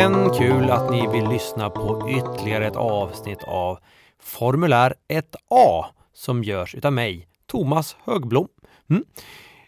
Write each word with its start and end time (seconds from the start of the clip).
igen! 0.00 0.30
Kul 0.38 0.70
att 0.70 0.90
ni 0.90 1.06
vill 1.06 1.28
lyssna 1.28 1.70
på 1.70 2.10
ytterligare 2.10 2.66
ett 2.66 2.76
avsnitt 2.76 3.42
av 3.42 3.78
Formulär 4.22 4.94
1A 5.08 5.84
som 6.12 6.44
görs 6.44 6.74
utav 6.74 6.92
mig, 6.92 7.28
Thomas 7.46 7.96
Högblom. 8.04 8.48
Mm. 8.90 9.04
Eh, 9.12 9.14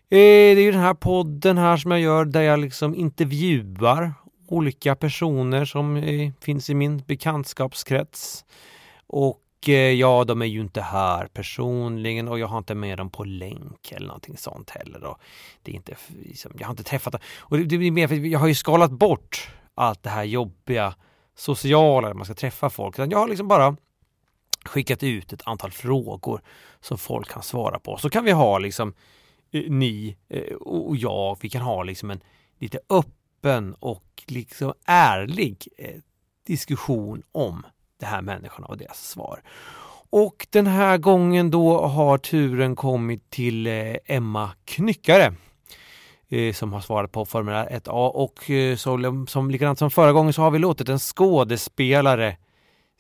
det 0.09 0.61
är 0.61 0.61
ju 0.61 0.73
den 0.73 0.81
här 0.81 0.95
podden 0.95 1.59
här 1.59 1.77
som 1.77 1.91
jag 1.91 2.01
gör 2.01 2.25
där 2.25 2.43
jag 2.43 2.59
liksom 2.59 2.95
intervjuar 2.95 4.15
olika 4.49 4.97
personer 4.97 5.65
som 5.65 5.97
eh, 5.97 6.33
finns 6.41 6.71
i 6.71 6.75
min 6.75 6.99
bekantskapskrets. 6.99 8.45
Och 9.07 9.69
eh, 9.69 9.75
ja, 9.75 10.25
de 10.25 10.43
är 10.43 10.47
ju 10.47 10.61
inte 10.61 10.81
här 10.81 11.27
personligen 11.27 12.29
och 12.29 12.39
jag 12.39 12.47
har 12.47 12.59
inte 12.59 12.75
med 12.75 12.99
dem 12.99 13.11
på 13.11 13.25
länk 13.25 13.93
eller 13.93 14.07
någonting 14.07 14.37
sånt 14.37 14.71
heller. 14.71 15.05
Och 15.05 15.19
det 15.63 15.71
är 15.73 15.75
inte, 15.75 15.95
liksom, 16.23 16.53
jag 16.59 16.67
har 16.67 16.73
inte 16.73 16.83
träffat 16.83 17.13
dem. 17.13 17.21
Och 17.39 17.59
det, 17.59 17.65
det 17.65 17.79
blir 17.79 17.91
mer 17.91 18.09
för 18.09 18.15
jag 18.15 18.39
har 18.39 18.49
ju 18.49 18.55
skalat 18.55 18.91
bort 18.91 19.49
allt 19.75 20.03
det 20.03 20.11
här 20.11 20.25
jobbiga 20.25 20.95
sociala, 21.35 22.09
där 22.09 22.15
man 22.15 22.25
ska 22.25 22.35
träffa 22.35 22.71
folk. 22.71 22.99
Jag 22.99 23.19
har 23.19 23.29
liksom 23.29 23.49
bara 23.49 23.77
skickat 24.65 25.03
ut 25.03 25.33
ett 25.33 25.43
antal 25.45 25.71
frågor 25.71 26.41
som 26.81 26.99
folk 26.99 27.29
kan 27.29 27.43
svara 27.43 27.79
på. 27.79 27.97
Så 27.97 28.11
kan 28.11 28.25
vi 28.25 28.31
ha 28.31 28.59
liksom 28.59 28.95
eh, 29.53 29.63
ni 29.71 30.17
eh, 30.29 30.55
och 30.57 30.97
jag, 30.97 31.39
vi 31.41 31.51
kan 31.51 31.63
ha 31.63 31.83
liksom 31.83 32.11
en 32.11 32.21
lite 32.59 32.79
öppen 32.89 33.75
och 33.75 34.23
liksom 34.27 34.73
ärlig 34.87 35.69
eh, 35.79 36.01
diskussion 36.47 37.23
om 37.33 37.67
de 38.01 38.07
här 38.07 38.23
människorna 38.23 38.67
och 38.67 38.79
deras 38.79 39.09
svar. 39.09 39.43
Och 40.11 40.47
den 40.51 40.67
här 40.67 40.99
gången 40.99 41.51
då 41.51 41.87
har 41.87 42.19
turen 42.19 42.77
kommit 42.77 43.31
till 43.31 43.67
Emma 44.05 44.51
Knyckare 44.65 45.35
som 46.55 46.73
har 46.73 46.81
svarat 46.81 47.13
på 47.13 47.25
formulär 47.25 47.67
1A 47.67 48.09
och 48.09 48.51
så, 48.79 49.27
som 49.29 49.51
likadant 49.51 49.79
som 49.79 49.91
förra 49.91 50.13
gången 50.13 50.33
så 50.33 50.43
har 50.43 50.51
vi 50.51 50.59
låtit 50.59 50.89
en 50.89 50.99
skådespelare 50.99 52.37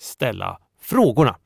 ställa 0.00 0.58
frågorna. 0.80 1.36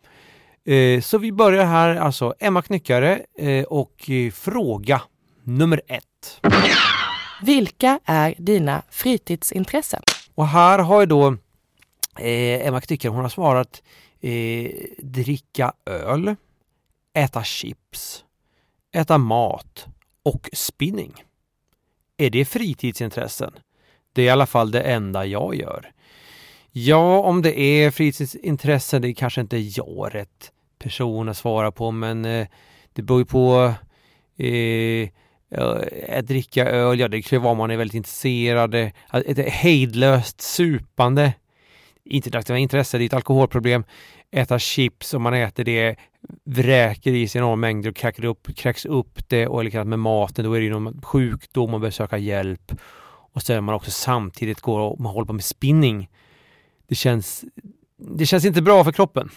Så 1.03 1.19
vi 1.19 1.33
börjar 1.33 1.65
här 1.65 1.97
alltså 1.97 2.35
Emma 2.39 2.63
Knyckare 2.63 3.25
och 3.69 4.11
fråga 4.33 5.03
nummer 5.45 5.81
ett. 5.89 6.41
Vilka 7.43 8.01
är 8.05 8.35
dina 8.39 8.83
fritidsintressen? 8.91 10.03
Och 10.35 10.49
här 10.49 10.79
har 10.79 11.01
ju 11.01 11.07
då 11.07 11.29
eh, 12.19 12.67
Emma 12.67 12.81
Knyckare, 12.81 13.13
hon 13.13 13.23
har 13.23 13.29
svarat 13.29 13.83
eh, 14.21 14.71
dricka 14.99 15.73
öl, 15.87 16.35
äta 17.15 17.45
chips, 17.45 18.25
äta 18.95 19.19
mat 19.19 19.87
och 20.23 20.51
spinning. 20.53 21.15
Är 22.17 22.31
det 22.31 22.45
fritidsintressen? 22.45 23.53
Det 24.13 24.23
är 24.23 24.27
i 24.27 24.31
alla 24.31 24.47
fall 24.47 24.71
det 24.71 24.81
enda 24.81 25.27
jag 25.27 25.55
gör. 25.55 25.93
Ja, 26.73 27.21
om 27.21 27.43
det 27.43 27.61
är 27.61 27.91
fritidsintressen, 27.91 29.03
det 29.03 29.09
är 29.09 29.13
kanske 29.15 29.41
inte 29.41 29.57
jag 29.57 30.15
rätt 30.15 30.53
person 30.79 31.29
att 31.29 31.37
svara 31.37 31.73
på, 31.73 31.91
men 31.91 32.25
eh, 32.25 32.47
det 32.93 33.03
beror 33.03 33.21
ju 33.21 33.25
på 33.25 33.75
eh, 34.37 35.09
att 36.19 36.27
dricka 36.27 36.67
öl, 36.67 37.01
ja 37.01 37.09
det 37.09 37.23
kan 37.23 37.43
vara 37.43 37.53
om 37.53 37.59
man 37.59 37.71
är 37.71 37.77
väldigt 37.77 37.95
intresserad. 37.95 38.75
Eh, 38.75 38.91
ett 39.13 39.49
hejdlöst 39.49 40.41
supande. 40.41 41.33
Inte 42.05 42.39
ett 42.39 42.51
intresse, 42.51 42.99
det 42.99 43.05
är 43.05 43.07
ett 43.07 43.15
alkoholproblem. 43.15 43.85
Äta 44.31 44.59
chips 44.59 45.15
och 45.15 45.21
man 45.21 45.35
äter 45.35 45.65
det, 45.65 45.97
vräker 46.45 47.13
i 47.13 47.29
sig 47.29 47.39
enorma 47.39 47.57
mängder 47.57 47.91
och 47.91 47.97
kräks 47.97 48.19
upp, 48.19 48.57
kräks 48.57 48.85
upp 48.85 49.29
det 49.29 49.47
och 49.47 49.65
likadant 49.65 49.89
med 49.89 49.99
maten, 49.99 50.45
då 50.45 50.53
är 50.53 50.61
det 50.61 50.71
någon 50.71 51.03
sjukdom 51.03 51.75
och 51.75 51.81
behöver 51.81 51.91
söka 51.91 52.19
hjälp. 52.19 52.73
Och 53.33 53.43
sen 53.43 53.65
man 53.65 53.75
också 53.75 53.91
samtidigt 53.91 54.61
går 54.61 54.81
och 54.81 55.01
man 55.01 55.13
håller 55.13 55.27
på 55.27 55.33
med 55.33 55.45
spinning. 55.45 56.11
Det 56.87 56.95
känns, 56.95 57.45
det 57.97 58.27
känns 58.27 58.45
inte 58.45 58.63
bra 58.63 58.85
för 58.85 58.93
kroppen. 58.93 59.31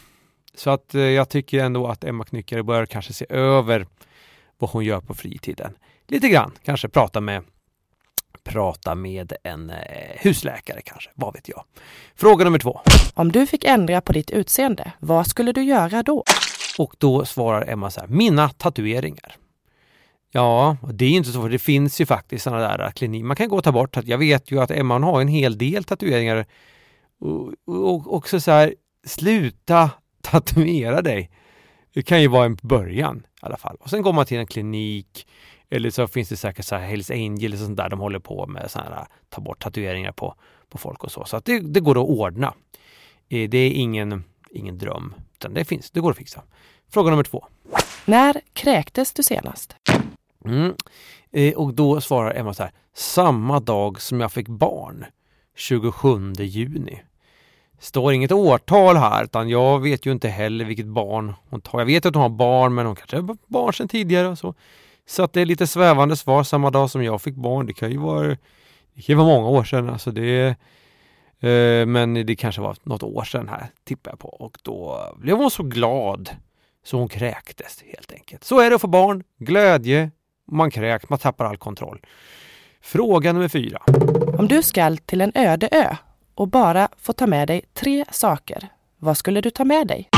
Så 0.55 0.69
att 0.69 0.95
eh, 0.95 1.01
jag 1.01 1.29
tycker 1.29 1.59
ändå 1.59 1.87
att 1.87 2.03
Emma 2.03 2.25
Knyckare 2.25 2.63
bör 2.63 2.85
kanske 2.85 3.13
se 3.13 3.25
över 3.29 3.87
vad 4.57 4.69
hon 4.69 4.85
gör 4.85 5.01
på 5.01 5.13
fritiden 5.13 5.77
lite 6.07 6.29
grann. 6.29 6.51
Kanske 6.63 6.89
prata 6.89 7.21
med 7.21 7.43
prata 8.49 8.95
med 8.95 9.33
en 9.43 9.71
husläkare 10.15 10.81
kanske, 10.81 11.09
vad 11.15 11.33
vet 11.33 11.49
jag. 11.49 11.63
Fråga 12.15 12.45
nummer 12.45 12.59
två. 12.59 12.81
Om 13.13 13.31
du 13.31 13.47
fick 13.47 13.63
ändra 13.63 14.01
på 14.01 14.13
ditt 14.13 14.31
utseende, 14.31 14.91
vad 14.99 15.27
skulle 15.27 15.51
du 15.51 15.63
göra 15.63 16.03
då? 16.03 16.23
Och 16.77 16.95
då 16.97 17.25
svarar 17.25 17.69
Emma 17.69 17.91
så 17.91 17.99
här, 17.99 18.07
mina 18.07 18.49
tatueringar. 18.49 19.35
Ja, 20.31 20.77
det 20.93 21.05
är 21.05 21.09
inte 21.09 21.31
så, 21.31 21.41
för 21.41 21.49
det 21.49 21.59
finns 21.59 22.01
ju 22.01 22.05
faktiskt 22.05 22.43
sådana 22.43 22.77
där 22.77 22.91
kliniker. 22.91 23.25
Man 23.25 23.35
kan 23.35 23.49
gå 23.49 23.57
och 23.57 23.63
ta 23.63 23.71
bort, 23.71 23.97
jag 24.03 24.17
vet 24.17 24.51
ju 24.51 24.61
att 24.61 24.71
Emma 24.71 24.99
har 24.99 25.21
en 25.21 25.27
hel 25.27 25.57
del 25.57 25.83
tatueringar. 25.83 26.45
Och, 27.19 27.53
och 27.65 28.13
också 28.13 28.39
så 28.39 28.51
här, 28.51 28.75
sluta 29.05 29.89
tatuera 30.21 31.01
dig. 31.01 31.31
Det 31.93 32.01
kan 32.01 32.21
ju 32.21 32.27
vara 32.27 32.45
en 32.45 32.57
början 32.61 33.17
i 33.17 33.45
alla 33.45 33.57
fall. 33.57 33.77
Och 33.79 33.89
sen 33.89 34.01
går 34.01 34.13
man 34.13 34.25
till 34.25 34.37
en 34.37 34.47
klinik 34.47 35.27
eller 35.69 35.89
så 35.89 36.07
finns 36.07 36.29
det 36.29 36.37
säkert 36.37 36.65
så 36.65 36.75
här 36.75 36.87
Hells 36.87 37.11
Angels 37.11 37.53
och 37.53 37.65
sånt 37.65 37.77
där. 37.77 37.89
De 37.89 37.99
håller 37.99 38.19
på 38.19 38.47
med 38.47 38.71
sådana 38.71 38.95
här, 38.95 39.07
ta 39.29 39.41
bort 39.41 39.63
tatueringar 39.63 40.11
på, 40.11 40.35
på 40.69 40.77
folk 40.77 41.03
och 41.03 41.11
så. 41.11 41.25
Så 41.25 41.37
att 41.37 41.45
det, 41.45 41.59
det 41.59 41.79
går 41.79 42.01
att 42.01 42.09
ordna. 42.09 42.53
Det 43.27 43.57
är 43.57 43.71
ingen, 43.71 44.23
ingen 44.49 44.77
dröm, 44.77 45.13
utan 45.33 45.53
det 45.53 45.65
finns, 45.65 45.91
det 45.91 45.99
går 45.99 46.11
att 46.11 46.17
fixa. 46.17 46.43
Fråga 46.89 47.09
nummer 47.09 47.23
två. 47.23 47.45
När 48.05 48.41
kräktes 48.53 49.13
du 49.13 49.23
senast? 49.23 49.75
Mm. 50.45 50.73
Och 51.55 51.73
då 51.73 52.01
svarar 52.01 52.35
Emma 52.35 52.53
så 52.53 52.63
här, 52.63 52.71
samma 52.93 53.59
dag 53.59 54.01
som 54.01 54.19
jag 54.19 54.31
fick 54.31 54.47
barn, 54.47 55.05
27 55.55 56.33
juni. 56.33 57.01
Står 57.79 58.13
inget 58.13 58.31
årtal 58.31 58.97
här, 58.97 59.23
utan 59.23 59.49
jag 59.49 59.79
vet 59.79 60.05
ju 60.05 60.11
inte 60.11 60.29
heller 60.29 60.65
vilket 60.65 60.85
barn 60.85 61.33
hon 61.49 61.61
tar. 61.61 61.79
Jag 61.79 61.85
vet 61.85 62.05
att 62.05 62.15
hon 62.15 62.21
har 62.21 62.29
barn, 62.29 62.75
men 62.75 62.85
hon 62.85 62.95
kanske 62.95 63.15
har 63.15 63.37
barn 63.47 63.73
sedan 63.73 63.87
tidigare 63.87 64.27
och 64.27 64.37
så. 64.37 64.55
Så 65.09 65.23
att 65.23 65.33
det 65.33 65.41
är 65.41 65.45
lite 65.45 65.67
svävande 65.67 66.15
svar 66.15 66.43
samma 66.43 66.69
dag 66.69 66.89
som 66.89 67.03
jag 67.03 67.21
fick 67.21 67.35
barn. 67.35 67.65
Det 67.65 67.73
kan 67.73 67.91
ju 67.91 67.97
vara, 67.97 68.37
det 68.93 69.01
kan 69.01 69.17
vara 69.17 69.27
många 69.27 69.47
år 69.47 69.63
sedan. 69.63 69.89
Alltså 69.89 70.11
det, 70.11 70.47
eh, 71.39 71.85
men 71.85 72.13
det 72.13 72.35
kanske 72.35 72.61
var 72.61 72.75
något 72.83 73.03
år 73.03 73.23
sedan 73.23 73.49
här, 73.49 73.67
tippar 73.83 74.11
jag 74.11 74.19
på. 74.19 74.29
Och 74.29 74.57
då 74.63 74.99
blev 75.17 75.37
hon 75.37 75.51
så 75.51 75.63
glad 75.63 76.29
så 76.85 76.97
hon 76.97 77.07
kräktes 77.07 77.83
helt 77.93 78.13
enkelt. 78.13 78.43
Så 78.43 78.59
är 78.59 78.69
det 78.69 78.75
att 78.75 78.81
få 78.81 78.87
barn. 78.87 79.23
Glädje, 79.39 80.11
man 80.51 80.71
kräks, 80.71 81.09
man 81.09 81.19
tappar 81.19 81.45
all 81.45 81.57
kontroll. 81.57 82.01
Fråga 82.81 83.33
nummer 83.33 83.47
fyra. 83.47 83.81
Om 84.37 84.47
du 84.47 84.63
skall 84.63 84.97
till 84.97 85.21
en 85.21 85.31
öde 85.35 85.69
ö 85.71 85.95
och 86.35 86.47
bara 86.47 86.87
få 86.97 87.13
ta 87.13 87.27
med 87.27 87.47
dig 87.47 87.61
tre 87.73 88.05
saker, 88.11 88.67
vad 88.97 89.17
skulle 89.17 89.41
du 89.41 89.49
ta 89.49 89.65
med 89.65 89.87
dig? 89.87 90.09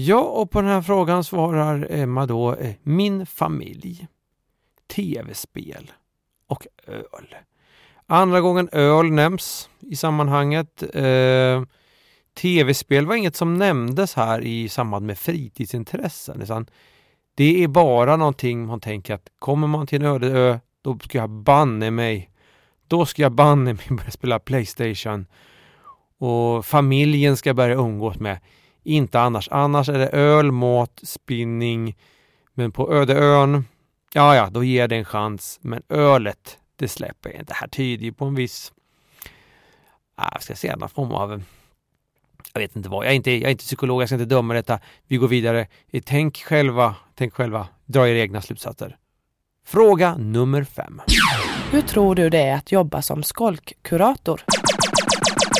Ja, 0.00 0.20
och 0.20 0.50
på 0.50 0.60
den 0.60 0.70
här 0.70 0.82
frågan 0.82 1.24
svarar 1.24 1.86
Emma 1.90 2.26
då 2.26 2.54
eh, 2.54 2.74
min 2.82 3.26
familj, 3.26 4.06
tv-spel 4.86 5.92
och 6.46 6.66
öl. 6.86 7.34
Andra 8.06 8.40
gången 8.40 8.68
öl 8.72 9.10
nämns 9.10 9.70
i 9.80 9.96
sammanhanget. 9.96 10.82
Eh, 10.94 11.62
tv-spel 12.34 13.06
var 13.06 13.14
inget 13.14 13.36
som 13.36 13.54
nämndes 13.54 14.14
här 14.14 14.40
i 14.40 14.68
samband 14.68 15.06
med 15.06 15.18
fritidsintressen. 15.18 16.42
Utan 16.42 16.66
det 17.34 17.64
är 17.64 17.68
bara 17.68 18.16
någonting 18.16 18.66
man 18.66 18.80
tänker 18.80 19.14
att 19.14 19.28
kommer 19.38 19.66
man 19.66 19.86
till 19.86 20.02
en 20.02 20.08
öde 20.08 20.26
ö, 20.26 20.58
då 20.82 20.98
ska 20.98 21.18
jag 21.18 21.30
banne 21.30 21.90
mig. 21.90 22.30
Då 22.86 23.06
ska 23.06 23.22
jag 23.22 23.32
banne 23.32 23.72
mig 23.72 23.86
börja 23.88 24.10
spela 24.10 24.38
Playstation. 24.38 25.26
Och 26.18 26.66
familjen 26.66 27.36
ska 27.36 27.54
börja 27.54 27.74
umgås 27.74 28.18
med. 28.18 28.38
Inte 28.88 29.20
annars. 29.20 29.48
Annars 29.50 29.88
är 29.88 29.98
det 29.98 30.08
öl, 30.08 30.52
mat, 30.52 31.00
spinning. 31.02 31.96
Men 32.54 32.72
på 32.72 32.92
öde 32.92 33.14
ön, 33.14 33.64
ja, 34.14 34.36
ja, 34.36 34.48
då 34.50 34.64
ger 34.64 34.88
det 34.88 34.96
en 34.96 35.04
chans. 35.04 35.58
Men 35.62 35.82
ölet, 35.88 36.58
det 36.76 36.88
släpper 36.88 37.30
jag 37.30 37.40
inte. 37.40 37.52
Det 37.52 37.56
här 37.56 37.68
tyder 37.68 38.04
ju 38.04 38.12
på 38.12 38.24
en 38.24 38.34
viss, 38.34 38.72
äh, 40.18 40.28
jag 40.32 40.42
ska 40.42 40.54
säga, 40.54 40.76
någon 40.76 40.88
form 40.88 41.12
av 41.12 41.42
jag 42.52 42.60
vet 42.60 42.76
inte 42.76 42.88
vad, 42.88 43.04
jag 43.04 43.12
är 43.12 43.16
inte, 43.16 43.30
jag 43.30 43.42
är 43.42 43.50
inte 43.50 43.64
psykolog, 43.64 44.02
jag 44.02 44.08
ska 44.08 44.14
inte 44.14 44.34
döma 44.34 44.54
detta. 44.54 44.80
Vi 45.06 45.16
går 45.16 45.28
vidare. 45.28 45.66
Tänk 46.04 46.36
själva, 46.36 46.94
tänk 47.14 47.34
själva, 47.34 47.68
dra 47.86 48.08
era 48.08 48.18
egna 48.18 48.42
slutsatser. 48.42 48.96
Fråga 49.66 50.16
nummer 50.16 50.64
fem. 50.64 51.02
Hur 51.70 51.82
tror 51.82 52.14
du 52.14 52.30
det 52.30 52.38
är 52.38 52.54
att 52.54 52.72
jobba 52.72 53.02
som 53.02 53.22
skolkkurator? 53.22 54.40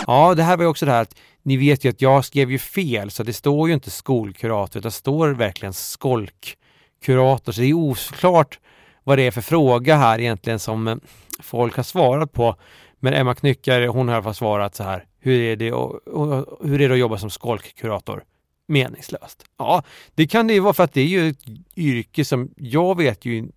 Ja, 0.07 0.35
det 0.35 0.43
här 0.43 0.57
var 0.57 0.65
ju 0.65 0.69
också 0.69 0.87
det 0.87 0.93
här 0.93 1.03
att 1.03 1.15
ni 1.43 1.57
vet 1.57 1.85
ju 1.85 1.89
att 1.89 2.03
jag 2.03 2.25
skrev 2.25 2.51
ju 2.51 2.59
fel 2.59 3.11
så 3.11 3.23
det 3.23 3.33
står 3.33 3.69
ju 3.69 3.75
inte 3.75 3.91
skolkurator 3.91 4.79
utan 4.79 4.89
det 4.89 4.91
står 4.91 5.29
verkligen 5.29 5.73
skolkkurator. 5.73 7.53
Så 7.53 7.61
det 7.61 7.67
är 7.67 7.73
oklart 7.75 8.59
vad 9.05 9.19
det 9.19 9.23
är 9.23 9.31
för 9.31 9.41
fråga 9.41 9.97
här 9.97 10.19
egentligen 10.19 10.59
som 10.59 10.89
eh, 10.89 10.97
folk 11.41 11.77
har 11.77 11.83
svarat 11.83 12.33
på. 12.33 12.57
Men 13.01 13.15
Emma 13.15 13.35
Knyckare, 13.35 13.87
hon 13.87 14.09
har 14.09 14.15
i 14.15 14.17
alla 14.17 14.25
fall 14.25 14.35
svarat 14.35 14.75
så 14.75 14.83
här. 14.83 15.05
Hur 15.21 15.41
är 15.41 15.57
det, 15.57 15.73
och, 15.73 16.09
och, 16.09 16.59
hur 16.69 16.81
är 16.81 16.89
det 16.89 16.95
att 16.95 17.01
jobba 17.01 17.19
som 17.19 17.31
skolkkurator? 17.31 18.25
Meningslöst. 18.67 19.45
Ja, 19.59 19.83
det 20.15 20.27
kan 20.27 20.47
det 20.47 20.55
ju 20.55 20.61
vara 20.61 20.75
för 20.75 20.85
att 20.85 20.93
det 20.93 21.01
är 21.01 21.07
ju 21.07 21.29
ett 21.29 21.45
yrke 21.77 22.25
som 22.25 22.51
jag 22.57 22.97
vet 22.97 23.25
ju, 23.25 23.49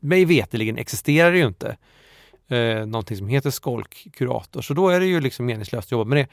mig 0.00 0.24
veteligen 0.24 0.78
existerar 0.78 1.32
det 1.32 1.38
ju 1.38 1.46
inte. 1.46 1.76
eh, 2.48 2.86
någonting 2.86 3.16
som 3.16 3.28
heter 3.28 3.50
skolkkurator. 3.50 4.62
Så 4.62 4.74
då 4.74 4.88
är 4.88 5.00
det 5.00 5.06
ju 5.06 5.20
liksom 5.20 5.46
meningslöst 5.46 5.88
att 5.88 5.92
jobba 5.92 6.04
med 6.04 6.18
det. 6.18 6.28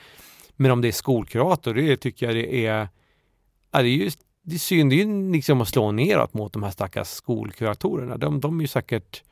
Men 0.57 0.71
om 0.71 0.81
det 0.81 0.87
är 0.87 0.91
skolkurator, 0.91 1.73
det 1.73 1.97
tycker 1.97 2.25
jag 2.25 2.35
det 2.35 2.65
är, 2.65 2.87
ja, 3.71 3.81
det 3.81 3.87
är 3.87 3.97
ju 3.97 4.11
det 4.49 4.55
är 4.55 4.59
synd, 4.59 4.89
det 4.89 4.95
är 4.95 5.05
ju 5.05 5.31
liksom 5.31 5.61
att 5.61 5.67
slå 5.67 5.91
neråt 5.91 6.33
mot 6.33 6.53
de 6.53 6.63
här 6.63 6.71
stackars 6.71 7.07
skolkuratorerna. 7.07 8.17
De, 8.17 8.39
de 8.39 8.57
är 8.57 8.61
ju 8.61 8.67
säkert, 8.67 9.23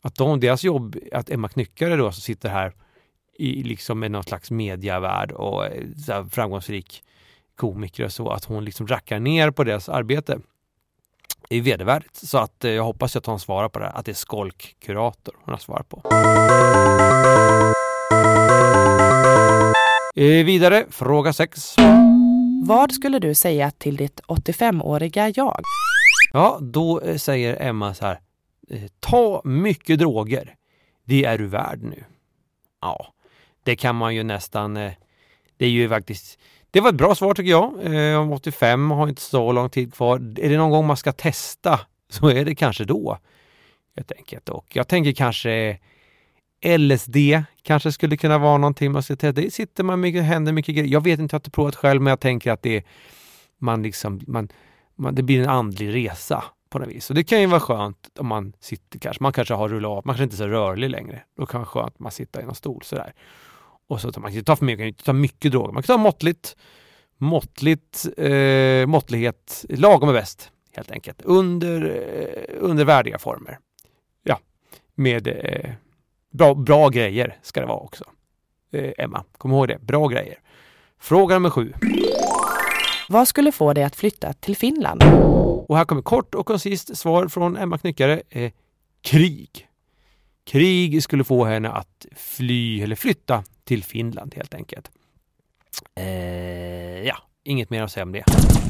att 0.00 0.14
de, 0.14 0.40
deras 0.40 0.64
jobb, 0.64 0.96
att 1.12 1.30
Emma 1.30 1.48
Knyckare 1.48 1.96
då 1.96 2.12
som 2.12 2.20
sitter 2.20 2.48
här 2.48 2.72
i 3.38 3.62
liksom 3.62 3.98
med 3.98 4.10
någon 4.10 4.22
slags 4.22 4.50
mediavärld 4.50 5.32
och 5.32 5.66
eh, 5.66 5.82
så 6.06 6.24
framgångsrik 6.30 7.02
komiker 7.56 8.04
och 8.04 8.12
så, 8.12 8.30
att 8.30 8.44
hon 8.44 8.64
liksom 8.64 8.86
rackar 8.86 9.20
ner 9.20 9.50
på 9.50 9.64
deras 9.64 9.88
arbete 9.88 10.38
är 11.48 11.60
vedervärdigt. 11.60 12.16
Så 12.16 12.38
att 12.38 12.64
eh, 12.64 12.70
jag 12.70 12.84
hoppas 12.84 13.16
att 13.16 13.26
hon 13.26 13.40
svarar 13.40 13.68
på 13.68 13.78
det 13.78 13.84
här, 13.84 13.98
att 13.98 14.06
det 14.06 14.12
är 14.12 14.14
skolkkurator 14.14 15.34
hon 15.44 15.52
har 15.52 15.58
svarat 15.58 15.88
på. 15.88 16.02
Eh, 20.16 20.44
vidare, 20.44 20.86
fråga 20.90 21.32
6. 21.32 21.74
Vad 22.64 22.92
skulle 22.92 23.18
du 23.18 23.34
säga 23.34 23.70
till 23.70 23.96
ditt 23.96 24.20
85-åriga 24.20 25.32
jag? 25.36 25.62
Ja, 26.32 26.58
då 26.60 27.00
eh, 27.00 27.16
säger 27.16 27.62
Emma 27.62 27.94
så 27.94 28.06
här. 28.06 28.20
eh, 28.70 28.82
Ta 29.00 29.40
mycket 29.44 29.98
droger. 29.98 30.54
Det 31.04 31.24
är 31.24 31.38
du 31.38 31.46
värd 31.46 31.82
nu. 31.82 32.04
Ja, 32.80 33.06
det 33.62 33.76
kan 33.76 33.96
man 33.96 34.14
ju 34.14 34.22
nästan... 34.22 34.74
Det 35.56 35.64
är 35.64 35.70
ju 35.70 35.88
faktiskt... 35.88 36.38
Det 36.70 36.80
var 36.80 36.88
ett 36.88 36.94
bra 36.94 37.14
svar 37.14 37.34
tycker 37.34 37.50
jag. 37.50 37.72
Om 38.20 38.32
85 38.32 38.90
har 38.90 39.08
inte 39.08 39.22
så 39.22 39.52
lång 39.52 39.70
tid 39.70 39.94
kvar. 39.94 40.16
Är 40.16 40.48
det 40.50 40.56
någon 40.56 40.70
gång 40.70 40.86
man 40.86 40.96
ska 40.96 41.12
testa 41.12 41.80
så 42.08 42.28
är 42.28 42.44
det 42.44 42.54
kanske 42.54 42.84
då. 42.84 43.18
Helt 43.96 44.12
enkelt. 44.12 44.48
Och 44.48 44.66
jag 44.76 44.88
tänker 44.88 45.12
kanske 45.12 45.78
LSD 46.64 47.16
kanske 47.62 47.92
skulle 47.92 48.16
kunna 48.16 48.38
vara 48.38 48.58
någonting 48.58 48.92
man 48.92 49.02
ska 49.02 49.16
testa. 49.16 49.40
Det 49.40 49.50
sitter 49.50 49.84
man 49.84 50.00
mycket, 50.00 50.24
händer 50.24 50.52
mycket 50.52 50.74
grejer. 50.74 50.92
Jag 50.92 51.04
vet 51.04 51.20
inte, 51.20 51.34
jag 51.34 51.38
har 51.38 51.40
inte 51.40 51.50
provat 51.50 51.76
själv, 51.76 52.02
men 52.02 52.10
jag 52.10 52.20
tänker 52.20 52.52
att 52.52 52.62
det 52.62 52.76
är, 52.76 52.82
man 53.58 53.82
liksom, 53.82 54.20
man, 54.26 54.48
man, 54.94 55.14
det 55.14 55.22
blir 55.22 55.42
en 55.42 55.48
andlig 55.48 55.94
resa 55.94 56.44
på 56.70 56.78
något 56.78 56.88
vis. 56.88 57.10
Och 57.10 57.16
det 57.16 57.24
kan 57.24 57.40
ju 57.40 57.46
vara 57.46 57.60
skönt 57.60 58.10
om 58.18 58.26
man 58.26 58.52
sitter 58.60 58.98
kanske, 58.98 59.22
man 59.22 59.32
kanske 59.32 59.54
har 59.54 59.68
rullat 59.68 60.04
man 60.04 60.14
kanske 60.14 60.24
inte 60.24 60.36
är 60.36 60.38
så 60.38 60.48
rörlig 60.48 60.90
längre. 60.90 61.22
Då 61.36 61.46
kan 61.46 61.60
det 61.60 61.64
vara 61.64 61.84
skönt 61.84 61.94
att 61.94 62.00
man 62.00 62.12
sitter 62.12 62.40
i 62.40 62.44
någon 62.44 62.54
stol 62.54 62.82
sådär. 62.82 63.14
Och 63.88 64.00
så 64.00 64.12
tar 64.12 64.20
man 64.20 64.32
kan 64.32 64.44
ta 64.44 64.56
för 64.56 64.64
mycket, 64.64 64.78
man 64.78 64.84
kan 64.84 64.88
inte 64.88 65.04
ta 65.04 65.12
mycket 65.12 65.52
droger. 65.52 65.72
Man 65.72 65.82
kan 65.82 65.96
ta 65.96 66.02
måttligt, 66.02 66.56
måttligt, 67.18 68.06
eh, 68.16 68.86
måttlighet, 68.86 69.64
lagom 69.68 70.08
är 70.08 70.12
bäst 70.12 70.50
helt 70.76 70.90
enkelt. 70.90 71.22
Under, 71.22 71.82
eh, 71.82 72.56
under 72.58 72.84
värdiga 72.84 73.18
former. 73.18 73.58
Ja, 74.22 74.38
med 74.94 75.26
eh, 75.26 75.70
bra, 76.34 76.54
bra 76.54 76.88
grejer 76.88 77.36
ska 77.42 77.60
det 77.60 77.66
vara 77.66 77.78
också. 77.78 78.04
Eh, 78.72 78.92
Emma, 78.98 79.24
kom 79.38 79.50
ihåg 79.52 79.68
det. 79.68 79.78
Bra 79.80 80.08
grejer. 80.08 80.38
Fråga 81.00 81.34
nummer 81.34 81.50
sju. 81.50 81.72
Vad 83.08 83.28
skulle 83.28 83.52
få 83.52 83.72
dig 83.72 83.84
att 83.84 83.96
flytta 83.96 84.32
till 84.32 84.56
Finland? 84.56 85.02
Och 85.68 85.76
här 85.76 85.84
kommer 85.84 86.02
kort 86.02 86.34
och 86.34 86.46
koncist 86.46 86.96
svar 86.96 87.28
från 87.28 87.56
Emma 87.56 87.78
Knyckare. 87.78 88.22
Eh, 88.30 88.52
krig. 89.02 89.68
Krig 90.46 91.02
skulle 91.02 91.24
få 91.24 91.44
henne 91.44 91.70
att 91.70 92.06
fly 92.16 92.82
eller 92.82 92.96
flytta 92.96 93.44
till 93.64 93.84
Finland 93.84 94.34
helt 94.34 94.54
enkelt. 94.54 94.90
Eh, 95.94 97.02
ja, 97.02 97.16
inget 97.44 97.70
mer 97.70 97.82
att 97.82 97.92
säga 97.92 98.04
om 98.04 98.12
det. 98.12 98.24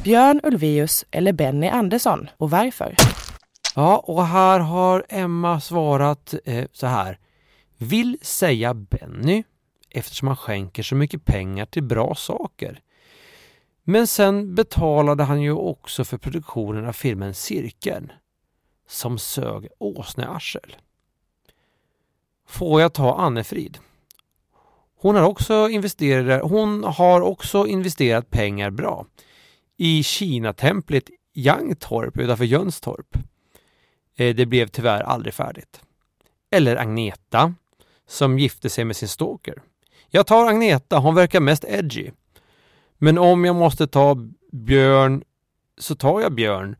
Björn 0.04 0.40
Ulvaeus 0.42 1.04
eller 1.10 1.32
Benny 1.32 1.68
Andersson 1.68 2.28
och 2.36 2.50
varför? 2.50 2.94
Ja, 3.74 3.96
och 3.96 4.26
här 4.26 4.60
har 4.60 5.04
Emma 5.08 5.60
svarat 5.60 6.34
eh, 6.44 6.64
så 6.72 6.86
här. 6.86 7.18
Vill 7.84 8.18
säga 8.22 8.74
Benny 8.74 9.44
eftersom 9.90 10.28
han 10.28 10.36
skänker 10.36 10.82
så 10.82 10.94
mycket 10.94 11.24
pengar 11.24 11.66
till 11.66 11.82
bra 11.82 12.14
saker. 12.14 12.80
Men 13.82 14.06
sen 14.06 14.54
betalade 14.54 15.24
han 15.24 15.42
ju 15.42 15.52
också 15.52 16.04
för 16.04 16.18
produktionen 16.18 16.86
av 16.86 16.92
filmen 16.92 17.34
Cirkeln 17.34 18.12
som 18.88 19.18
sög 19.18 19.68
åsnearsel. 19.78 20.76
Får 22.46 22.80
jag 22.80 22.92
ta 22.92 23.14
Annefrid? 23.14 23.78
Hon 24.96 25.14
har 25.14 25.22
också 25.22 25.68
investerat, 25.68 26.42
hon 26.42 26.84
har 26.84 27.20
också 27.20 27.66
investerat 27.66 28.30
pengar 28.30 28.70
bra 28.70 29.06
i 29.76 30.02
Kina-templet 30.02 31.10
Jangtorp 31.32 32.18
utanför 32.18 32.44
Jönstorp. 32.44 33.16
Eh, 34.16 34.34
det 34.34 34.46
blev 34.46 34.66
tyvärr 34.66 35.00
aldrig 35.00 35.34
färdigt. 35.34 35.80
Eller 36.50 36.76
Agneta 36.76 37.54
som 38.08 38.38
gifte 38.38 38.70
sig 38.70 38.84
med 38.84 38.96
sin 38.96 39.08
stalker. 39.08 39.62
Jag 40.10 40.26
tar 40.26 40.46
Agneta, 40.46 40.98
hon 40.98 41.14
verkar 41.14 41.40
mest 41.40 41.64
edgy. 41.64 42.10
Men 42.98 43.18
om 43.18 43.44
jag 43.44 43.56
måste 43.56 43.86
ta 43.86 44.16
Björn 44.52 45.22
så 45.78 45.94
tar 45.94 46.20
jag 46.20 46.34
Björn. 46.34 46.76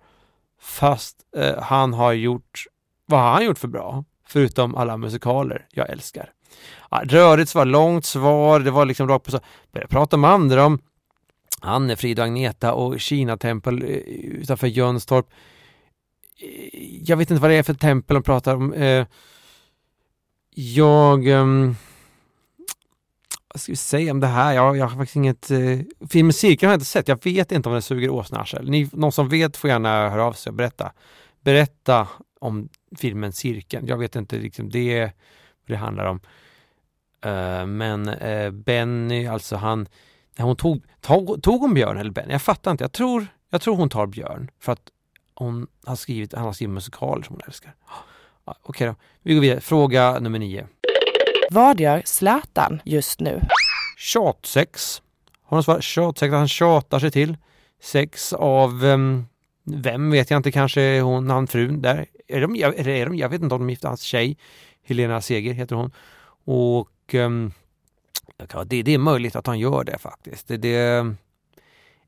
Fast 0.61 1.17
eh, 1.37 1.63
han 1.63 1.93
har 1.93 2.13
gjort, 2.13 2.65
vad 3.07 3.21
har 3.21 3.33
han 3.33 3.45
gjort 3.45 3.59
för 3.59 3.69
bra? 3.69 4.05
Förutom 4.27 4.75
alla 4.75 4.97
musikaler 4.97 5.67
jag 5.71 5.91
älskar. 5.91 6.33
Ja, 6.91 7.03
rörigt 7.05 7.51
svar, 7.51 7.65
långt 7.65 8.05
svar, 8.05 8.61
det 8.61 8.71
var 8.71 8.85
liksom 8.85 9.09
rakt 9.09 9.25
på 9.25 9.31
så. 9.31 9.41
Började 9.73 9.91
prata 9.91 10.17
med 10.17 10.31
andra 10.31 10.67
om 10.67 10.79
Annefrid 11.61 12.19
och 12.19 12.25
Agneta 12.25 12.73
och 12.73 13.01
Kina-tempel 13.01 13.83
eh, 13.83 13.89
utanför 13.89 14.67
Jönstorp. 14.67 15.31
Eh, 16.41 17.03
jag 17.03 17.17
vet 17.17 17.31
inte 17.31 17.41
vad 17.41 17.51
det 17.51 17.57
är 17.57 17.63
för 17.63 17.75
tempel 17.75 18.15
de 18.15 18.23
pratar 18.23 18.55
om. 18.55 18.73
Eh, 18.73 19.07
jag... 20.55 21.29
Um, 21.29 21.77
vad 23.55 23.61
ska 23.61 23.73
vi 23.73 23.77
säga 23.77 24.11
om 24.11 24.21
det 24.21 24.27
här? 24.27 24.53
Jag, 24.53 24.77
jag 24.77 24.87
har 24.87 24.97
faktiskt 24.97 25.17
inget... 25.17 25.51
Eh, 25.51 25.59
uh, 25.59 25.81
filmen 26.11 26.33
Cirkeln 26.33 26.69
har 26.69 26.73
jag 26.73 26.77
inte 26.77 26.87
sett. 26.87 27.09
Jag 27.09 27.25
vet 27.25 27.53
inte 27.53 27.69
om 27.69 27.73
den 27.73 27.83
suger 27.83 28.11
åsnearsel. 28.11 28.71
Ni, 28.71 28.89
någon 28.93 29.13
som 29.13 29.29
vet 29.29 29.57
får 29.57 29.71
gärna 29.71 30.11
höra 30.11 30.25
av 30.25 30.33
sig 30.33 30.51
och 30.51 30.57
berätta. 30.57 30.93
Berätta 31.41 32.09
om 32.41 32.69
filmen 32.97 33.33
Cirkeln. 33.33 33.87
Jag 33.87 33.99
vet 33.99 34.17
inte 34.17 34.37
liksom 34.37 34.71
det 34.71 35.01
vad 35.01 35.11
det 35.67 35.77
handlar 35.77 36.05
om. 36.05 36.21
Uh, 37.27 37.67
men 37.67 38.09
uh, 38.09 38.51
Benny, 38.51 39.27
alltså 39.27 39.57
han... 39.57 39.89
När 40.37 40.45
hon 40.45 40.57
tog, 40.57 40.85
tog, 41.01 41.43
tog 41.43 41.61
hon 41.61 41.75
Björn 41.75 41.97
eller 41.97 42.11
Benny? 42.11 42.33
Jag 42.33 42.43
fattar 42.43 42.71
inte. 42.71 42.85
Jag 42.85 42.93
tror, 42.93 43.27
jag 43.51 43.61
tror 43.61 43.77
hon 43.77 43.89
tar 43.89 44.07
Björn. 44.07 44.51
För 44.59 44.73
att 44.73 44.83
hon 45.35 45.67
har 45.85 45.97
skrivit, 45.97 46.35
han 46.35 46.45
har 46.45 46.53
skrivit 46.53 46.75
musikaler 46.75 47.23
som 47.23 47.35
hon 47.35 47.43
älskar. 47.47 47.75
Okej 48.45 48.87
då. 48.87 48.95
Vi 49.23 49.35
går 49.35 49.41
vidare. 49.41 49.61
Fråga 49.61 50.19
nummer 50.19 50.39
nio. 50.39 50.67
Vad 51.51 51.81
gör 51.81 52.03
Zlatan 52.05 52.83
just 52.85 53.21
nu? 53.21 53.43
Tjatsex. 53.99 55.03
Har 55.43 55.57
hon 55.57 55.65
svarat 55.65 55.83
tjatsex? 55.83 56.33
Han 56.33 56.49
tjatar 56.49 56.99
sig 56.99 57.11
till. 57.11 57.37
Sex 57.81 58.33
av 58.33 58.85
ehm, 58.85 59.27
vem 59.65 60.11
vet 60.11 60.31
jag 60.31 60.39
inte, 60.39 60.53
kanske 60.53 61.01
hon, 61.01 61.31
han 61.31 61.47
frun 61.47 61.83
där. 61.83 62.07
Är 62.29 62.41
de, 62.41 62.55
eller 62.55 62.89
är 62.89 63.07
de, 63.07 63.17
jag 63.17 63.29
vet 63.29 63.43
inte 63.43 63.55
om 63.55 63.61
de 63.61 63.69
är 63.69 63.73
gifta. 63.73 63.89
Hans 63.89 64.03
tjej, 64.03 64.37
Helena 64.83 65.21
Seger 65.21 65.53
heter 65.53 65.77
hon. 65.77 65.93
Och 66.45 67.15
ja, 68.53 68.65
det, 68.65 68.83
det 68.83 68.95
är 68.95 68.99
möjligt 68.99 69.37
att 69.37 69.47
han 69.47 69.59
gör 69.59 69.85
det 69.85 69.99
faktiskt. 69.99 70.49
Det, 70.49 70.57
det, 70.57 71.15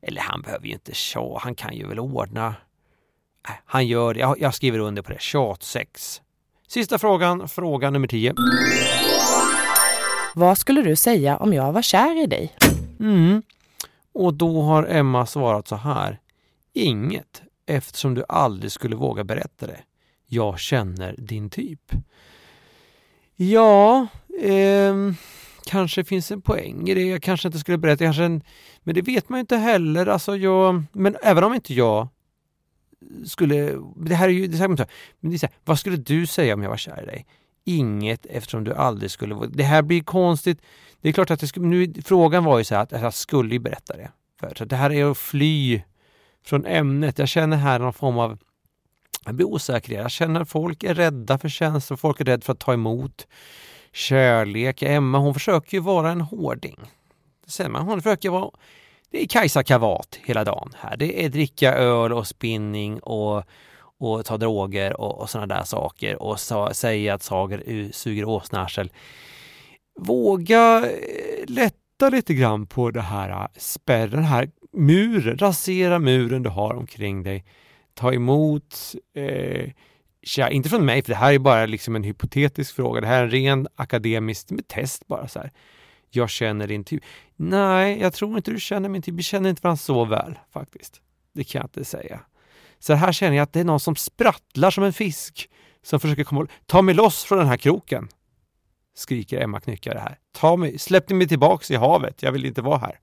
eller 0.01 0.21
han 0.21 0.41
behöver 0.41 0.67
ju 0.67 0.73
inte 0.73 0.93
tjata, 0.93 1.39
han 1.43 1.55
kan 1.55 1.75
ju 1.75 1.87
väl 1.87 1.99
ordna. 1.99 2.55
Nej, 3.47 3.61
han 3.65 3.87
gör 3.87 4.13
det. 4.13 4.19
Jag, 4.19 4.41
jag 4.41 4.53
skriver 4.53 4.79
under 4.79 5.01
på 5.01 5.11
det. 5.11 5.21
Tjatsex. 5.21 6.21
Sista 6.69 6.99
frågan, 6.99 7.47
fråga 7.47 7.89
nummer 7.89 8.07
10. 8.07 8.33
Vad 10.35 10.57
skulle 10.57 10.81
du 10.81 10.95
säga 10.95 11.37
om 11.37 11.53
jag 11.53 11.71
var 11.73 11.81
kär 11.81 12.23
i 12.23 12.27
dig? 12.27 12.55
Mm. 12.99 13.41
Och 14.13 14.33
då 14.33 14.61
har 14.61 14.83
Emma 14.83 15.25
svarat 15.25 15.67
så 15.67 15.75
här. 15.75 16.19
Inget, 16.73 17.41
eftersom 17.65 18.13
du 18.13 18.23
aldrig 18.29 18.71
skulle 18.71 18.95
våga 18.95 19.23
berätta 19.23 19.67
det. 19.67 19.79
Jag 20.25 20.59
känner 20.59 21.15
din 21.17 21.49
typ. 21.49 21.91
Ja, 23.35 24.07
ehm, 24.41 25.15
kanske 25.65 26.03
finns 26.03 26.31
en 26.31 26.41
poäng 26.41 26.89
i 26.89 26.93
det. 26.93 27.03
Jag 27.03 27.23
kanske 27.23 27.47
inte 27.47 27.59
skulle 27.59 27.77
berätta, 27.77 28.03
kanske 28.03 28.23
en, 28.23 28.41
men 28.79 28.95
det 28.95 29.01
vet 29.01 29.29
man 29.29 29.37
ju 29.37 29.41
inte 29.41 29.57
heller. 29.57 30.05
Alltså 30.05 30.37
jag, 30.37 30.83
men 30.91 31.17
även 31.21 31.43
om 31.43 31.53
inte 31.53 31.73
jag 31.73 32.07
skulle, 33.25 33.79
det 33.95 34.15
här 34.15 34.27
är 34.27 34.31
ju, 34.31 34.47
det 34.47 34.57
säger 34.57 34.67
men 34.67 34.77
det 35.19 35.35
är 35.35 35.37
så 35.37 35.45
här, 35.45 35.55
vad 35.65 35.79
skulle 35.79 35.97
du 35.97 36.25
säga 36.25 36.53
om 36.53 36.63
jag 36.63 36.69
var 36.69 36.77
kär 36.77 37.03
i 37.03 37.05
dig? 37.05 37.25
Inget 37.63 38.25
eftersom 38.25 38.63
du 38.63 38.73
aldrig 38.73 39.11
skulle, 39.11 39.47
det 39.47 39.63
här 39.63 39.81
blir 39.81 40.03
konstigt. 40.03 40.61
Det 41.01 41.09
är 41.09 41.13
klart 41.13 41.31
att 41.31 41.39
det 41.39 41.47
skulle, 41.47 41.65
nu, 41.65 41.93
frågan 42.05 42.43
var 42.43 42.57
ju 42.57 42.63
så 42.63 42.75
här 42.75 42.81
att 42.81 42.91
jag 42.91 43.13
skulle 43.13 43.53
ju 43.53 43.59
berätta 43.59 43.97
det. 43.97 44.11
För, 44.39 44.53
så 44.57 44.65
det 44.65 44.75
här 44.75 44.91
är 44.91 45.11
att 45.11 45.17
fly 45.17 45.81
från 46.45 46.65
ämnet. 46.65 47.19
Jag 47.19 47.27
känner 47.27 47.57
här 47.57 47.79
någon 47.79 47.93
form 47.93 48.17
av 48.17 48.37
jag 49.25 49.35
blir 49.35 49.45
osäker. 49.45 49.93
Jag 49.93 50.11
känner 50.11 50.41
att 50.41 50.49
folk 50.49 50.83
är 50.83 50.93
rädda 50.93 51.37
för 51.37 51.49
känslor, 51.49 51.97
folk 51.97 52.21
är 52.21 52.25
rädda 52.25 52.41
för 52.41 52.53
att 52.53 52.59
ta 52.59 52.73
emot 52.73 53.27
kärlek. 53.91 54.81
Emma 54.81 55.17
hon 55.17 55.33
försöker 55.33 55.77
ju 55.77 55.81
vara 55.81 56.11
en 56.11 56.21
hårding. 56.21 56.79
Det 57.45 57.51
säger 57.51 57.69
man. 57.69 57.85
Hon 57.85 58.01
försöker 58.01 58.29
vara 58.29 58.51
det 59.11 59.23
är 59.23 59.27
Kajsa 59.27 59.63
Kavat 59.63 60.19
hela 60.23 60.43
dagen 60.43 60.71
här. 60.79 60.97
Det 60.97 61.25
är 61.25 61.29
dricka 61.29 61.73
öl 61.73 62.13
och 62.13 62.27
spinning 62.27 62.99
och, 62.99 63.43
och 63.99 64.25
ta 64.25 64.37
droger 64.37 65.01
och, 65.01 65.21
och 65.21 65.29
sådana 65.29 65.55
där 65.55 65.63
saker 65.63 66.21
och 66.21 66.39
sa, 66.39 66.73
säga 66.73 67.13
att 67.13 67.23
sager 67.23 67.91
suger 67.91 68.25
åsnarsel. 68.25 68.91
Våga 69.99 70.77
eh, 70.77 71.45
lätta 71.47 72.09
lite 72.09 72.33
grann 72.33 72.67
på 72.67 72.91
det 72.91 73.01
här 73.01 73.29
eh, 73.29 73.47
spärren, 73.57 74.09
den 74.09 74.23
här 74.23 74.49
muren, 74.73 75.37
rasera 75.37 75.99
muren 75.99 76.43
du 76.43 76.49
har 76.49 76.73
omkring 76.73 77.23
dig. 77.23 77.45
Ta 77.93 78.13
emot 78.13 78.95
eh, 79.15 79.71
Tja, 80.23 80.49
inte 80.49 80.69
från 80.69 80.85
mig, 80.85 81.01
för 81.01 81.09
det 81.09 81.17
här 81.17 81.33
är 81.33 81.39
bara 81.39 81.65
liksom 81.65 81.95
en 81.95 82.03
hypotetisk 82.03 82.75
fråga. 82.75 83.01
Det 83.01 83.07
här 83.07 83.19
är 83.19 83.23
en 83.23 83.31
ren 83.31 83.67
akademisk 83.75 84.47
test 84.67 85.07
bara 85.07 85.27
så 85.27 85.39
här. 85.39 85.51
Jag 86.09 86.29
känner 86.29 86.67
din 86.67 86.83
typ. 86.83 87.03
Nej, 87.35 87.99
jag 87.99 88.13
tror 88.13 88.37
inte 88.37 88.51
du 88.51 88.59
känner 88.59 88.89
min 88.89 89.01
typ. 89.01 89.15
Vi 89.15 89.23
känner 89.23 89.49
inte 89.49 89.61
varandra 89.61 89.77
så 89.77 90.05
väl 90.05 90.39
faktiskt. 90.51 91.01
Det 91.33 91.43
kan 91.43 91.59
jag 91.59 91.65
inte 91.65 91.85
säga. 91.85 92.19
Så 92.79 92.93
här 92.93 93.11
känner 93.11 93.37
jag 93.37 93.43
att 93.43 93.53
det 93.53 93.59
är 93.59 93.63
någon 93.63 93.79
som 93.79 93.95
sprattlar 93.95 94.71
som 94.71 94.83
en 94.83 94.93
fisk 94.93 95.49
som 95.81 95.99
försöker 95.99 96.23
komma 96.23 96.47
Ta 96.65 96.81
mig 96.81 96.95
loss 96.95 97.23
från 97.23 97.37
den 97.37 97.47
här 97.47 97.57
kroken! 97.57 98.09
Skriker 98.95 99.41
Emma 99.41 99.59
Knyckare 99.59 99.99
här. 99.99 100.19
Ta 100.31 100.55
mig, 100.55 100.79
släpp 100.79 101.09
mig 101.09 101.27
tillbaks 101.27 101.71
i 101.71 101.75
havet, 101.75 102.23
jag 102.23 102.31
vill 102.31 102.45
inte 102.45 102.61
vara 102.61 102.77
här. 102.77 102.99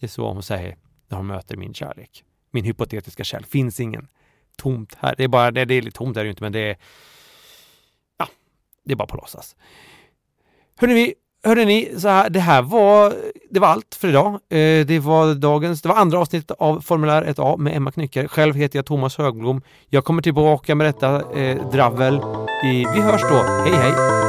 Det 0.00 0.06
är 0.06 0.10
så 0.10 0.32
hon 0.32 0.42
säger 0.42 0.76
när 1.08 1.16
hon 1.16 1.26
möter 1.26 1.56
min 1.56 1.74
kärlek. 1.74 2.24
Min 2.50 2.64
hypotetiska 2.64 3.24
kärlek. 3.24 3.48
Finns 3.48 3.80
ingen 3.80 4.08
tomt 4.56 4.94
här. 5.00 5.14
Det 5.16 5.24
är 5.24 5.28
bara, 5.28 5.50
det, 5.50 5.64
det 5.64 5.74
är 5.74 5.82
lite 5.82 5.96
tomt 5.96 6.16
är 6.16 6.24
det 6.24 6.30
inte, 6.30 6.42
men 6.42 6.52
det 6.52 6.70
är... 6.70 6.76
Ja, 8.16 8.28
det 8.84 8.92
är 8.92 8.96
bara 8.96 9.08
på 9.08 9.16
låtsas. 9.16 9.56
Hörrni, 10.76 11.14
hörde 11.46 11.64
ni, 11.64 11.92
så 11.98 12.08
här, 12.08 12.30
det 12.30 12.40
här 12.40 12.62
var, 12.62 13.12
det 13.50 13.60
var 13.60 13.68
allt 13.68 13.94
för 14.00 14.08
idag. 14.08 14.32
Eh, 14.32 14.86
det 14.86 15.02
var 15.02 15.34
dagens, 15.34 15.82
det 15.82 15.88
var 15.88 15.96
andra 15.96 16.18
avsnittet 16.18 16.50
av 16.58 16.80
Formulär 16.80 17.22
1A 17.24 17.58
med 17.58 17.76
Emma 17.76 17.92
Knyckare. 17.92 18.28
Själv 18.28 18.54
heter 18.54 18.78
jag 18.78 18.86
Thomas 18.86 19.18
Högblom. 19.18 19.62
Jag 19.90 20.04
kommer 20.04 20.22
tillbaka 20.22 20.74
med 20.74 20.86
detta 20.86 21.40
eh, 21.40 21.70
dravel. 21.70 22.20
I, 22.64 22.86
vi 22.94 23.00
hörs 23.00 23.22
då. 23.22 23.42
Hej 23.64 23.74
hej! 23.74 24.25